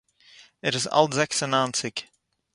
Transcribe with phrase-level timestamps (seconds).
[0.65, 1.97] ער איז אלט זעקס און ניינציק.